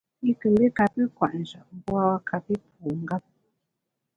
[0.27, 3.23] I nkù mbi kapi kwet njap, mbu a kapi pu ngap.